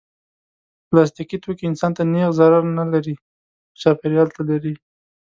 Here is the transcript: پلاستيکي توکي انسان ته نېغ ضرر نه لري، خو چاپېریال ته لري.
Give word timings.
پلاستيکي 0.89 1.37
توکي 1.43 1.65
انسان 1.67 1.91
ته 1.97 2.03
نېغ 2.11 2.29
ضرر 2.39 2.63
نه 2.77 2.85
لري، 2.91 3.15
خو 3.21 3.25
چاپېریال 3.81 4.27
ته 4.35 4.41
لري. 4.49 4.73